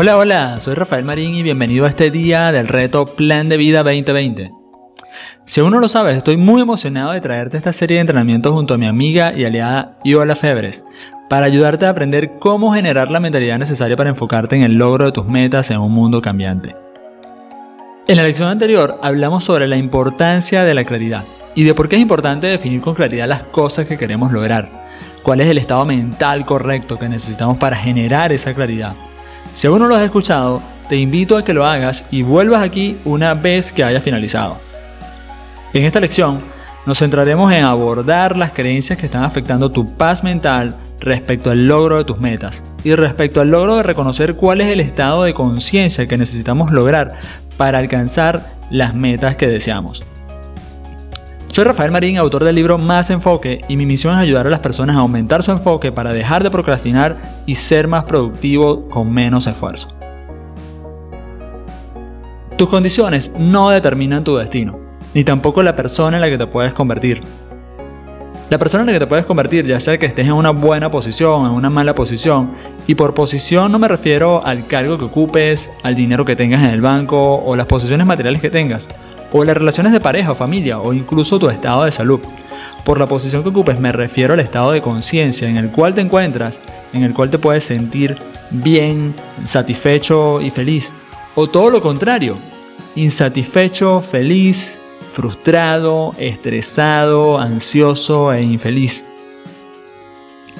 [0.00, 3.82] Hola, hola, soy Rafael Marín y bienvenido a este día del reto Plan de Vida
[3.82, 4.52] 2020.
[5.44, 8.74] Si aún no lo sabes, estoy muy emocionado de traerte esta serie de entrenamientos junto
[8.74, 10.84] a mi amiga y aliada Iola Febres
[11.28, 15.10] para ayudarte a aprender cómo generar la mentalidad necesaria para enfocarte en el logro de
[15.10, 16.76] tus metas en un mundo cambiante.
[18.06, 21.24] En la lección anterior hablamos sobre la importancia de la claridad
[21.56, 24.70] y de por qué es importante definir con claridad las cosas que queremos lograr,
[25.24, 28.94] cuál es el estado mental correcto que necesitamos para generar esa claridad
[29.52, 32.98] si aún no lo has escuchado, te invito a que lo hagas y vuelvas aquí
[33.04, 34.60] una vez que haya finalizado.
[35.74, 36.40] En esta lección
[36.86, 41.98] nos centraremos en abordar las creencias que están afectando tu paz mental respecto al logro
[41.98, 46.08] de tus metas y respecto al logro de reconocer cuál es el estado de conciencia
[46.08, 47.12] que necesitamos lograr
[47.58, 50.04] para alcanzar las metas que deseamos.
[51.58, 54.60] Soy Rafael Marín, autor del libro Más Enfoque, y mi misión es ayudar a las
[54.60, 59.48] personas a aumentar su enfoque para dejar de procrastinar y ser más productivo con menos
[59.48, 59.88] esfuerzo.
[62.56, 64.78] Tus condiciones no determinan tu destino,
[65.14, 67.22] ni tampoco la persona en la que te puedes convertir.
[68.50, 70.90] La persona en la que te puedes convertir, ya sea que estés en una buena
[70.90, 72.52] posición, en una mala posición,
[72.86, 76.70] y por posición no me refiero al cargo que ocupes, al dinero que tengas en
[76.70, 78.88] el banco o las posiciones materiales que tengas,
[79.32, 82.20] o las relaciones de pareja o familia o incluso tu estado de salud.
[82.86, 86.00] Por la posición que ocupes me refiero al estado de conciencia en el cual te
[86.00, 86.62] encuentras,
[86.94, 88.16] en el cual te puedes sentir
[88.50, 90.94] bien, satisfecho y feliz.
[91.34, 92.34] O todo lo contrario,
[92.94, 99.04] insatisfecho, feliz, frustrado, estresado, ansioso e infeliz.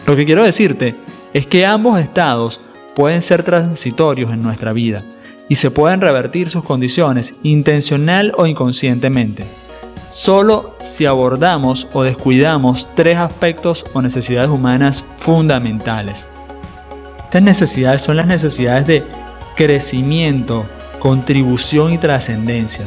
[0.07, 0.97] Lo que quiero decirte
[1.35, 2.61] es que ambos estados
[2.97, 5.05] pueden ser transitorios en nuestra vida
[5.49, 9.45] y se pueden revertir sus condiciones intencional o inconscientemente.
[10.11, 16.29] Solo si abordamos o descuidamos tres aspectos o necesidades humanas fundamentales.
[17.25, 19.05] Estas necesidades son las necesidades de
[19.55, 20.65] crecimiento,
[20.99, 22.87] contribución y trascendencia.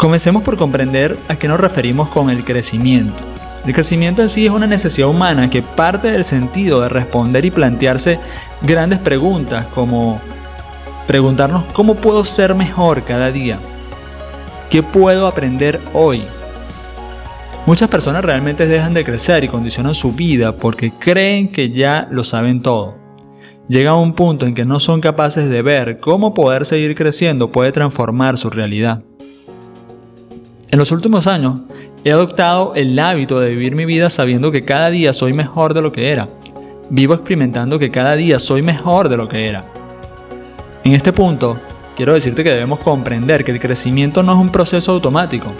[0.00, 3.22] Comencemos por comprender a qué nos referimos con el crecimiento.
[3.66, 7.50] El crecimiento en sí es una necesidad humana que parte del sentido de responder y
[7.50, 8.18] plantearse
[8.62, 10.18] grandes preguntas como
[11.06, 13.58] Preguntarnos cómo puedo ser mejor cada día.
[14.70, 16.22] ¿Qué puedo aprender hoy?
[17.66, 22.24] Muchas personas realmente dejan de crecer y condicionan su vida porque creen que ya lo
[22.24, 22.96] saben todo.
[23.68, 27.52] Llega a un punto en que no son capaces de ver cómo poder seguir creciendo
[27.52, 29.02] puede transformar su realidad.
[30.72, 31.54] En los últimos años
[32.04, 35.82] he adoptado el hábito de vivir mi vida sabiendo que cada día soy mejor de
[35.82, 36.28] lo que era.
[36.90, 39.64] Vivo experimentando que cada día soy mejor de lo que era.
[40.84, 41.60] En este punto,
[41.96, 45.52] quiero decirte que debemos comprender que el crecimiento no es un proceso automático.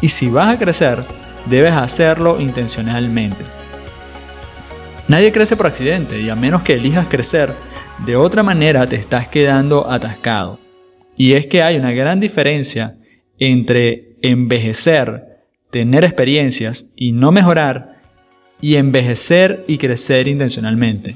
[0.00, 1.04] Y si vas a crecer,
[1.46, 3.44] debes hacerlo intencionalmente.
[5.08, 7.52] Nadie crece por accidente y a menos que elijas crecer,
[8.06, 10.60] de otra manera te estás quedando atascado.
[11.16, 12.96] Y es que hay una gran diferencia
[13.38, 18.00] entre envejecer, tener experiencias y no mejorar,
[18.58, 21.14] y envejecer y crecer intencionalmente.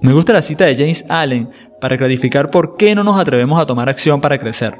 [0.00, 1.48] Me gusta la cita de James Allen
[1.80, 4.74] para clarificar por qué no nos atrevemos a tomar acción para crecer.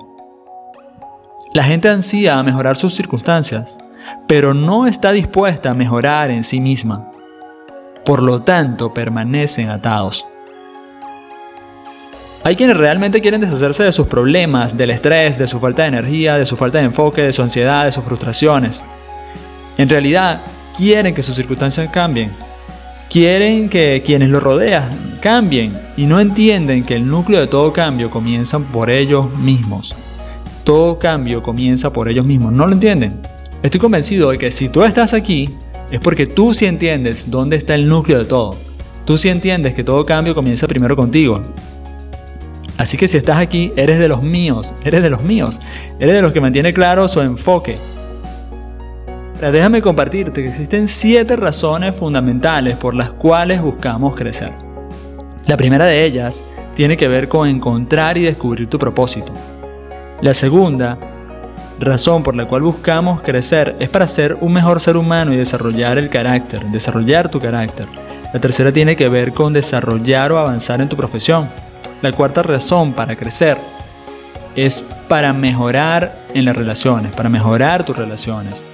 [1.55, 3.79] La gente ansía a mejorar sus circunstancias,
[4.27, 7.09] pero no está dispuesta a mejorar en sí misma.
[8.05, 10.27] Por lo tanto, permanecen atados.
[12.45, 16.37] Hay quienes realmente quieren deshacerse de sus problemas, del estrés, de su falta de energía,
[16.37, 18.83] de su falta de enfoque, de su ansiedad, de sus frustraciones.
[19.79, 20.43] En realidad,
[20.77, 22.33] quieren que sus circunstancias cambien,
[23.09, 28.11] quieren que quienes lo rodean cambien y no entienden que el núcleo de todo cambio
[28.11, 29.95] comienza por ellos mismos.
[30.65, 32.53] Todo cambio comienza por ellos mismos.
[32.53, 33.21] ¿No lo entienden?
[33.63, 35.55] Estoy convencido de que si tú estás aquí
[35.93, 38.57] es porque tú sí entiendes dónde está el núcleo de todo.
[39.05, 41.41] Tú sí entiendes que todo cambio comienza primero contigo.
[42.79, 45.61] Así que si estás aquí, eres de los míos, eres de los míos,
[46.01, 47.77] eres de los que mantiene claro su enfoque,
[49.51, 54.53] déjame compartirte que existen siete razones fundamentales por las cuales buscamos crecer.
[55.47, 56.45] La primera de ellas
[56.77, 59.33] tiene que ver con encontrar y descubrir tu propósito.
[60.21, 60.97] La segunda
[61.81, 65.99] razón por la cual buscamos crecer es para ser un mejor ser humano y desarrollar
[65.99, 67.89] el carácter, desarrollar tu carácter.
[68.33, 71.51] La tercera tiene que ver con desarrollar o avanzar en tu profesión.
[72.03, 73.57] La cuarta razón para crecer
[74.57, 78.67] es para mejorar en las relaciones, para mejorar tus relaciones.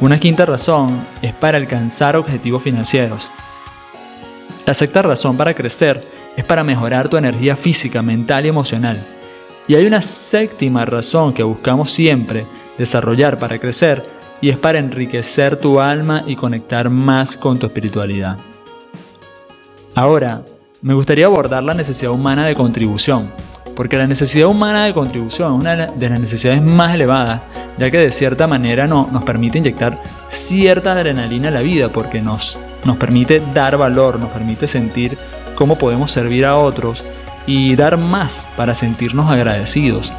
[0.00, 3.30] Una quinta razón es para alcanzar objetivos financieros.
[4.66, 6.00] La sexta razón para crecer
[6.34, 8.98] es para mejorar tu energía física, mental y emocional.
[9.68, 12.44] Y hay una séptima razón que buscamos siempre
[12.78, 14.02] desarrollar para crecer
[14.40, 18.38] y es para enriquecer tu alma y conectar más con tu espiritualidad.
[19.94, 20.42] Ahora,
[20.82, 23.32] me gustaría abordar la necesidad humana de contribución,
[23.76, 27.40] porque la necesidad humana de contribución es una de las necesidades más elevadas,
[27.78, 29.96] ya que de cierta manera no, nos permite inyectar
[30.26, 35.16] cierta adrenalina a la vida, porque nos, nos permite dar valor, nos permite sentir
[35.54, 37.04] cómo podemos servir a otros
[37.46, 40.12] y dar más para sentirnos agradecidos.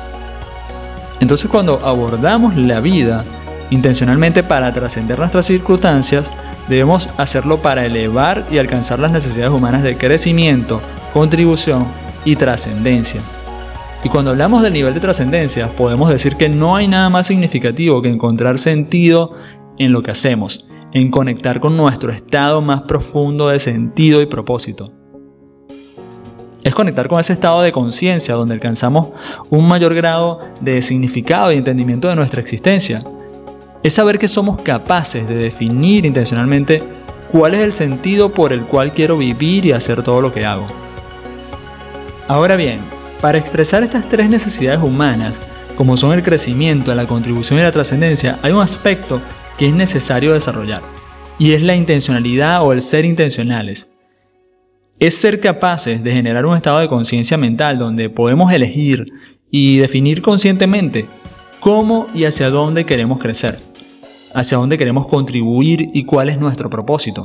[1.20, 3.26] Entonces cuando abordamos la vida
[3.74, 6.32] intencionalmente para trascender nuestras circunstancias,
[6.70, 10.82] debemos hacerlo para elevar y alcanzar las necesidades humanas de crecimiento,
[11.12, 11.88] contribución
[12.24, 13.22] y trascendencia.
[14.04, 18.02] Y cuando hablamos del nivel de trascendencia, podemos decir que no hay nada más significativo
[18.02, 19.32] que encontrar sentido
[19.78, 24.92] en lo que hacemos, en conectar con nuestro estado más profundo de sentido y propósito.
[26.64, 29.10] Es conectar con ese estado de conciencia donde alcanzamos
[29.50, 33.00] un mayor grado de significado y entendimiento de nuestra existencia.
[33.84, 36.80] Es saber que somos capaces de definir intencionalmente
[37.30, 40.66] cuál es el sentido por el cual quiero vivir y hacer todo lo que hago.
[42.30, 42.80] Ahora bien,
[43.20, 45.44] para expresar estas tres necesidades humanas,
[45.76, 49.20] como son el crecimiento, la contribución y la trascendencia, hay un aspecto
[49.58, 50.82] que es necesario desarrollar,
[51.38, 53.94] y es la intencionalidad o el ser intencionales.
[55.00, 59.06] Es ser capaces de generar un estado de conciencia mental donde podemos elegir
[59.52, 61.06] y definir conscientemente
[61.60, 63.58] cómo y hacia dónde queremos crecer,
[64.34, 67.24] hacia dónde queremos contribuir y cuál es nuestro propósito.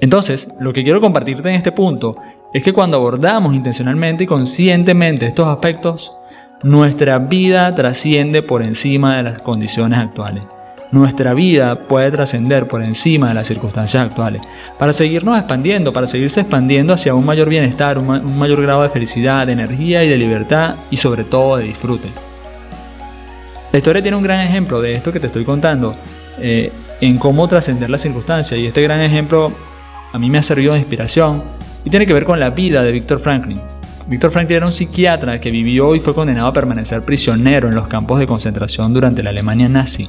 [0.00, 2.12] Entonces, lo que quiero compartirte en este punto
[2.54, 6.16] es que cuando abordamos intencionalmente y conscientemente estos aspectos,
[6.62, 10.46] nuestra vida trasciende por encima de las condiciones actuales.
[10.92, 14.42] Nuestra vida puede trascender por encima de las circunstancias actuales,
[14.76, 19.46] para seguirnos expandiendo, para seguirse expandiendo hacia un mayor bienestar, un, mayor grado de felicidad,
[19.46, 22.08] de energía y de libertad y sobre todo de disfrute.
[23.72, 25.94] La historia tiene un gran ejemplo de esto que te estoy contando,
[26.40, 29.52] eh, en cómo trascender las circunstancias, y este gran ejemplo
[30.12, 31.42] a mí me ha servido de inspiración
[31.84, 33.60] y tiene que ver con la vida de Víctor Franklin.
[34.08, 37.86] Víctor Franklin era un psiquiatra que vivió y fue condenado a permanecer prisionero en los
[37.86, 40.08] campos de concentración durante la Alemania nazi.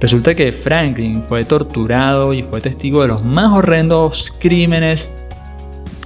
[0.00, 5.12] Resulta que Franklin fue torturado y fue testigo de los más horrendos crímenes.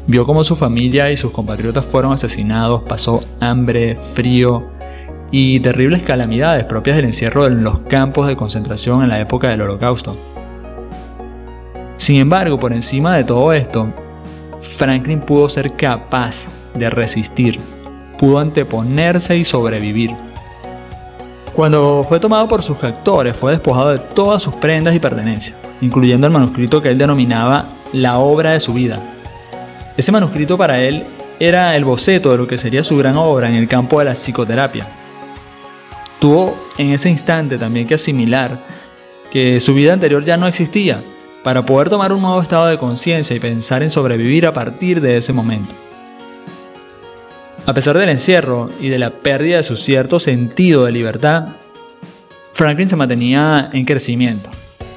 [0.08, 4.68] Vio cómo su familia y sus compatriotas fueron asesinados, pasó hambre, frío
[5.36, 9.62] y terribles calamidades propias del encierro en los campos de concentración en la época del
[9.62, 10.16] Holocausto.
[11.96, 13.82] Sin embargo, por encima de todo esto,
[14.60, 17.58] Franklin pudo ser capaz de resistir,
[18.16, 20.12] pudo anteponerse y sobrevivir.
[21.52, 26.28] Cuando fue tomado por sus captores, fue despojado de todas sus prendas y pertenencias, incluyendo
[26.28, 29.02] el manuscrito que él denominaba la obra de su vida.
[29.96, 31.04] Ese manuscrito para él
[31.40, 34.12] era el boceto de lo que sería su gran obra en el campo de la
[34.12, 34.86] psicoterapia.
[36.18, 38.58] Tuvo en ese instante también que asimilar
[39.30, 41.02] que su vida anterior ya no existía
[41.42, 45.18] para poder tomar un nuevo estado de conciencia y pensar en sobrevivir a partir de
[45.18, 45.70] ese momento.
[47.66, 51.48] A pesar del encierro y de la pérdida de su cierto sentido de libertad,
[52.52, 54.50] Franklin se mantenía en crecimiento.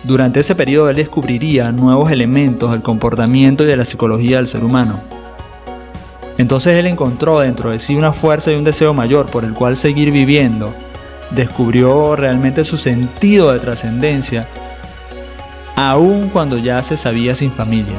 [0.04, 4.64] Durante ese periodo él descubriría nuevos elementos del comportamiento y de la psicología del ser
[4.64, 5.02] humano.
[6.38, 9.76] Entonces él encontró dentro de sí una fuerza y un deseo mayor por el cual
[9.76, 10.74] seguir viviendo.
[11.32, 14.48] Descubrió realmente su sentido de trascendencia
[15.78, 17.98] aun cuando ya se sabía sin familia.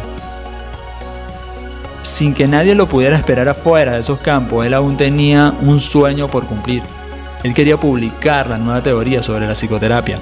[2.02, 6.26] Sin que nadie lo pudiera esperar afuera de esos campos, él aún tenía un sueño
[6.26, 6.82] por cumplir.
[7.44, 10.18] Él quería publicar la nueva teoría sobre la psicoterapia.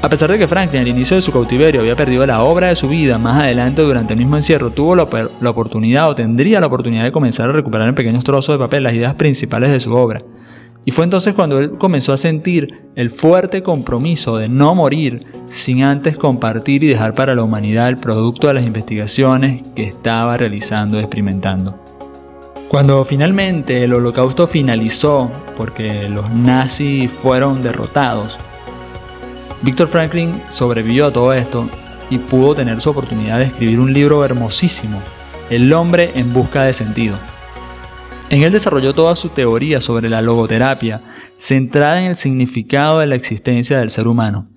[0.00, 2.76] A pesar de que Franklin al inicio de su cautiverio había perdido la obra de
[2.76, 5.06] su vida, más adelante durante el mismo encierro tuvo la,
[5.40, 8.82] la oportunidad o tendría la oportunidad de comenzar a recuperar en pequeños trozos de papel
[8.82, 10.20] las ideas principales de su obra.
[10.86, 15.82] Y fue entonces cuando él comenzó a sentir el fuerte compromiso de no morir sin
[15.82, 20.98] antes compartir y dejar para la humanidad el producto de las investigaciones que estaba realizando
[20.98, 21.80] y experimentando.
[22.68, 28.38] Cuando finalmente el holocausto finalizó, porque los nazis fueron derrotados,
[29.62, 31.68] Víctor Franklin sobrevivió a todo esto
[32.10, 35.00] y pudo tener su oportunidad de escribir un libro hermosísimo,
[35.50, 37.16] El hombre en busca de sentido
[38.30, 41.00] en él desarrolló toda su teoría sobre la logoterapia,
[41.36, 44.48] centrada en el significado de la existencia del ser humano.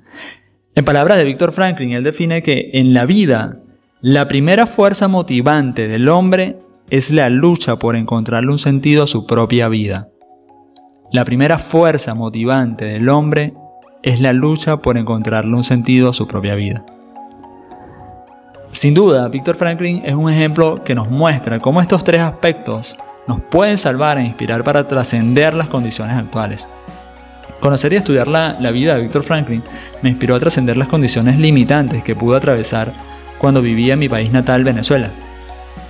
[0.75, 3.59] En palabras de Víctor Franklin, él define que en la vida,
[4.01, 6.59] la primera fuerza motivante del hombre
[6.89, 10.09] es la lucha por encontrarle un sentido a su propia vida.
[11.11, 13.53] La primera fuerza motivante del hombre
[14.03, 16.85] es la lucha por encontrarle un sentido a su propia vida.
[18.71, 22.97] Sin duda, Víctor Franklin es un ejemplo que nos muestra cómo estos tres aspectos
[23.27, 26.69] nos pueden salvar e inspirar para trascender las condiciones actuales.
[27.59, 29.63] Conocer y estudiar la, vida de Víctor Franklin
[30.01, 32.93] me inspiró a trascender las condiciones limitantes que pudo atravesar
[33.39, 35.11] cuando vivía en mi país natal, Venezuela,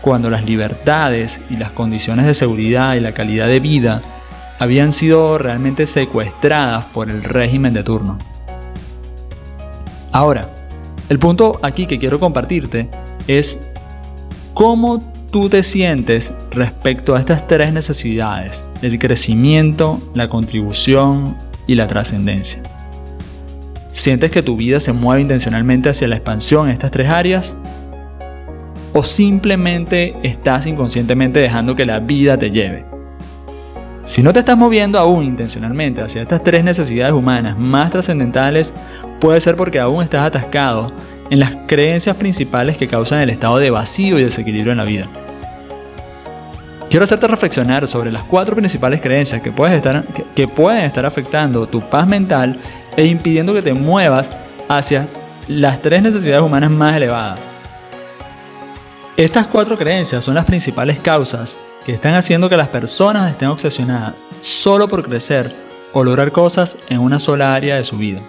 [0.02, 4.02] cuando las libertades y las condiciones de seguridad y la calidad de vida
[4.60, 8.18] habían sido realmente secuestradas por el régimen de turno.
[10.14, 10.50] Ahora,
[11.10, 12.90] el punto aquí que quiero compartirte
[13.28, 13.72] es
[14.54, 15.00] cómo
[15.32, 22.64] tú te sientes respecto a estas tres necesidades, el crecimiento, la contribución y la trascendencia.
[23.90, 27.58] ¿Sientes que tu vida se mueve intencionalmente hacia la expansión en estas tres áreas?
[28.94, 32.86] ¿O simplemente estás inconscientemente dejando que la vida te lleve?
[34.02, 38.74] Si no te estás moviendo aún intencionalmente hacia estas tres necesidades humanas más trascendentales,
[39.20, 40.92] puede ser porque aún estás atascado
[41.30, 45.06] en las creencias principales que causan el estado de vacío y desequilibrio en la vida.
[46.90, 50.06] Quiero hacerte reflexionar sobre las cuatro principales creencias que, estar,
[50.36, 52.58] que, pueden estar afectando tu paz mental
[52.96, 54.32] e impidiendo que te muevas
[54.70, 55.08] hacia
[55.50, 57.52] las tres necesidades humanas más elevadas.
[59.18, 64.14] Estas cuatro creencias son las principales causas que están haciendo que las personas estén obsesionadas
[64.40, 65.54] solo por crecer
[65.92, 68.22] o lograr cosas en una sola área de su vida,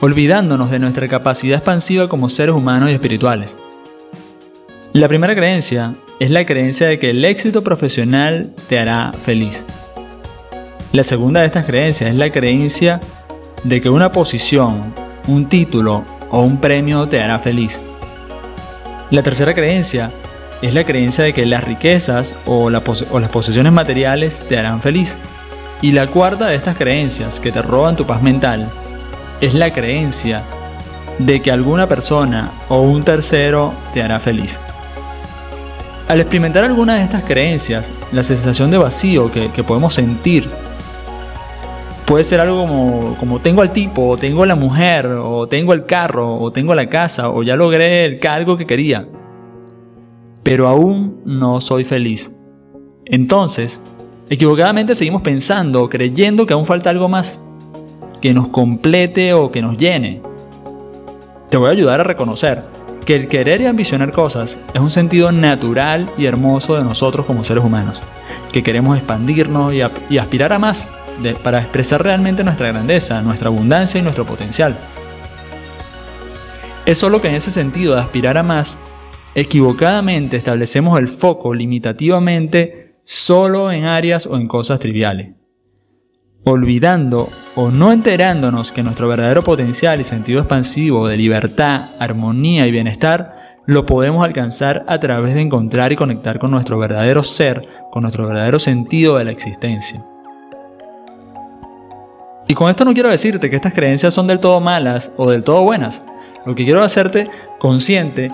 [0.00, 3.58] olvidándonos de nuestra capacidad expansiva como seres humanos y espirituales.
[4.92, 9.66] La primera creencia es la creencia de que el éxito profesional te hará feliz.
[10.92, 13.00] La segunda de estas creencias es la creencia
[13.62, 14.92] de que una posición,
[15.28, 17.80] un título o un premio te hará feliz.
[19.10, 20.10] La tercera creencia
[20.62, 22.82] es la creencia de que las riquezas o, las
[23.30, 25.18] posesiones materiales te harán feliz.
[25.82, 28.68] Y la cuarta de estas creencias que te roban tu paz mental
[29.40, 30.42] es la creencia
[31.18, 34.60] de que alguna persona o un tercero te hará feliz.
[36.08, 40.48] Al experimentar alguna de estas creencias, la sensación de vacío que, podemos sentir
[42.04, 45.86] puede ser algo como, como tengo al tipo, o tengo la mujer, o tengo el
[45.86, 49.04] carro, o tengo la casa, o ya logré el cargo que quería
[50.42, 52.36] pero aún no soy feliz.
[53.04, 53.82] Entonces,
[54.30, 57.46] equivocadamente seguimos pensando creyendo que aún falta algo más,
[58.20, 60.20] que nos complete o que nos llene.
[61.48, 62.62] Te voy a ayudar a reconocer
[63.04, 67.44] que el querer y ambicionar cosas es un sentido natural y hermoso de nosotros como
[67.44, 68.02] seres humanos,
[68.52, 70.88] que queremos expandirnos y, aspirar a más
[71.42, 74.78] para expresar realmente nuestra grandeza, nuestra abundancia y nuestro potencial.
[76.86, 78.78] Es solo que en ese sentido de aspirar a más
[79.34, 85.32] equivocadamente establecemos el foco limitativamente solo en áreas o en cosas triviales,
[86.44, 92.70] olvidando o no enterándonos que nuestro verdadero potencial y sentido expansivo de libertad, armonía y
[92.70, 93.34] bienestar
[93.66, 98.26] lo podemos alcanzar a través de encontrar y conectar con nuestro verdadero ser, con nuestro
[98.26, 100.04] verdadero sentido de la existencia.
[102.48, 105.44] Y con esto no quiero decirte que estas creencias son del todo malas o del
[105.44, 106.04] todo buenas.
[106.44, 107.28] Lo que quiero hacerte
[107.60, 108.32] consciente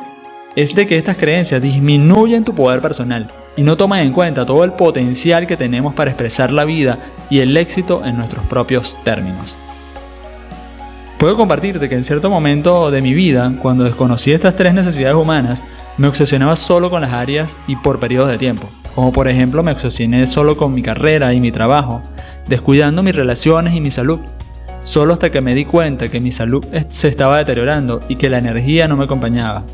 [0.57, 4.65] es de que estas creencias disminuyen tu poder personal y no toman en cuenta todo
[4.65, 6.99] el potencial que tenemos para expresar la vida
[7.29, 9.59] y el éxito en nuestros propios términos.
[11.19, 15.63] Puedo compartirte que en cierto momento de mi vida, cuando desconocí estas tres necesidades humanas,
[15.99, 18.69] me obsesionaba solo con las áreas y por periodos de tiempo.
[18.95, 22.03] Como por ejemplo me obsesioné solo con mi carrera y mi trabajo,
[22.49, 24.21] descuidando mis relaciones y mi salud.
[24.85, 28.39] Solo hasta que me di cuenta que mi salud se estaba deteriorando y que la
[28.39, 29.65] energía no me acompañaba.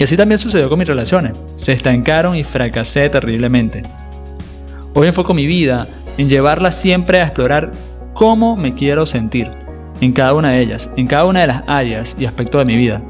[0.00, 1.34] Y así también sucedió con mis relaciones.
[1.56, 3.82] Se estancaron y fracasé terriblemente.
[4.94, 7.72] Hoy enfoco mi vida en llevarla siempre a explorar
[8.14, 9.50] cómo me quiero sentir
[10.00, 12.76] en cada una de ellas, en cada una de las áreas y aspectos de mi
[12.78, 13.02] vida,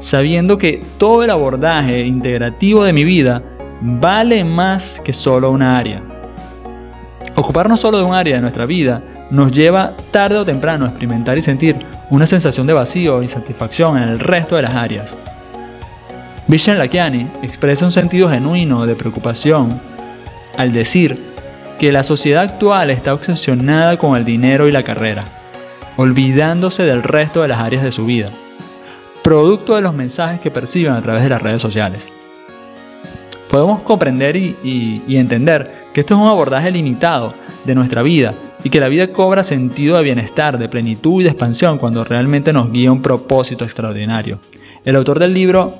[0.00, 3.40] sabiendo que todo el abordaje integrativo de mi vida
[3.80, 5.98] vale más que solo una área.
[7.36, 11.38] Ocuparnos solo de un área de nuestra vida nos lleva tarde o temprano a experimentar
[11.38, 11.76] y sentir
[12.10, 15.16] una sensación de vacío e insatisfacción en el resto de las áreas.
[16.48, 19.80] Vishen Lakiani expresa un sentido genuino de preocupación
[20.58, 21.22] al decir
[21.78, 25.24] que la sociedad actual está obsesionada con el dinero y la carrera,
[25.96, 28.30] olvidándose del resto de las áreas de su vida,
[29.22, 32.12] producto de los mensajes que perciben a través de las redes sociales.
[33.48, 34.56] Podemos comprender y,
[35.06, 37.34] y entender que esto es un abordaje limitado
[37.64, 38.34] de nuestra vida
[38.64, 42.52] y que la vida cobra sentido de bienestar, de plenitud y de expansión cuando realmente
[42.52, 44.40] nos guía un propósito extraordinario.
[44.84, 45.74] El autor del libro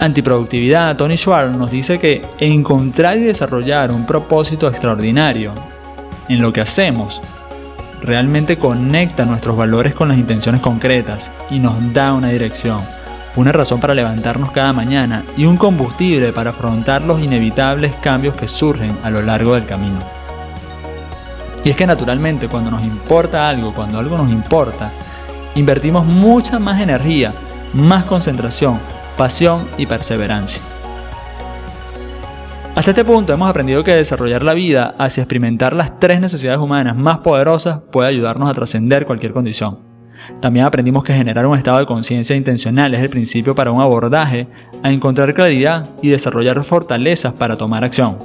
[0.00, 5.52] antiproductividad, Tony Schwartz nos dice que encontrar y desarrollar un propósito extraordinario
[6.28, 7.22] en lo que hacemos
[8.00, 12.80] realmente conecta nuestros valores con las intenciones concretas y nos da una dirección,
[13.36, 18.48] una razón para levantarnos cada mañana y un combustible para afrontar los inevitables cambios que
[18.48, 19.98] surgen a lo largo del camino.
[21.62, 24.90] Y es que naturalmente cuando nos importa algo, cuando algo nos importa,
[25.54, 27.34] invertimos mucha más energía
[27.72, 28.80] más concentración,
[29.16, 30.62] pasión y perseverancia.
[32.74, 36.96] Hasta este punto hemos aprendido que desarrollar la vida hacia experimentar las tres necesidades humanas
[36.96, 39.80] más poderosas puede ayudarnos a trascender cualquier condición.
[40.40, 44.46] También aprendimos que generar un estado de conciencia intencional es el principio para un abordaje
[44.82, 48.18] a encontrar claridad y desarrollar fortalezas para tomar acción.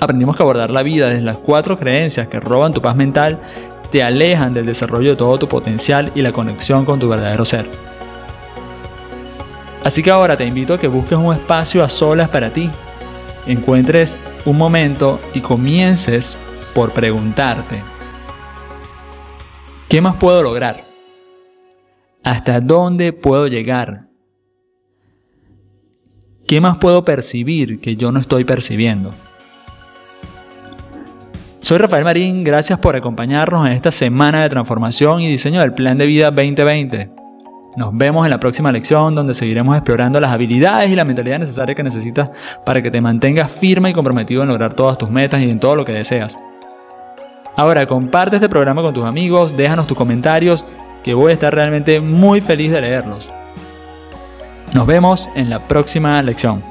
[0.00, 3.38] Aprendimos que abordar la vida desde las cuatro creencias que roban tu paz mental
[3.90, 7.89] te alejan del desarrollo de todo tu potencial y la conexión con tu verdadero ser.
[9.90, 12.70] Así que ahora te invito a que busques un espacio a solas para ti,
[13.48, 16.38] encuentres un momento y comiences
[16.76, 17.82] por preguntarte,
[19.88, 20.76] ¿qué más puedo lograr?
[22.22, 24.06] ¿Hasta dónde puedo llegar?
[26.46, 29.10] ¿Qué más puedo percibir que yo no estoy percibiendo?
[31.58, 35.98] Soy Rafael Marín, gracias por acompañarnos en esta semana de transformación y diseño del Plan
[35.98, 37.19] de Vida 2020.
[37.76, 41.74] Nos vemos en la próxima lección donde seguiremos explorando las habilidades y la mentalidad necesaria
[41.74, 42.30] que necesitas
[42.64, 45.76] para que te mantengas firme y comprometido en lograr todas tus metas y en todo
[45.76, 46.36] lo que deseas.
[47.56, 50.64] Ahora, comparte este programa con tus amigos, déjanos tus comentarios,
[51.04, 53.30] que voy a estar realmente muy feliz de leerlos.
[54.72, 56.62] Nos vemos en la próxima lección.